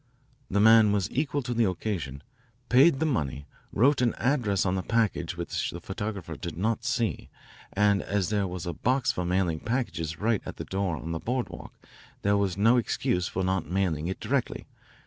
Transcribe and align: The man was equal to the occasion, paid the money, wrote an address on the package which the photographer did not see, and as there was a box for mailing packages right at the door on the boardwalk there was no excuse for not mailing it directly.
The 0.49 0.59
man 0.59 0.91
was 0.91 1.11
equal 1.11 1.43
to 1.43 1.53
the 1.53 1.69
occasion, 1.69 2.23
paid 2.69 2.99
the 2.99 3.05
money, 3.05 3.45
wrote 3.71 4.01
an 4.01 4.15
address 4.15 4.65
on 4.65 4.73
the 4.73 4.81
package 4.81 5.37
which 5.37 5.69
the 5.69 5.79
photographer 5.79 6.35
did 6.35 6.57
not 6.57 6.83
see, 6.83 7.29
and 7.73 8.01
as 8.01 8.29
there 8.29 8.47
was 8.47 8.65
a 8.65 8.73
box 8.73 9.11
for 9.11 9.25
mailing 9.25 9.59
packages 9.59 10.17
right 10.17 10.41
at 10.43 10.57
the 10.57 10.65
door 10.65 10.95
on 10.97 11.11
the 11.11 11.19
boardwalk 11.19 11.75
there 12.23 12.35
was 12.35 12.57
no 12.57 12.77
excuse 12.77 13.27
for 13.27 13.43
not 13.43 13.69
mailing 13.69 14.07
it 14.07 14.19
directly. 14.19 14.65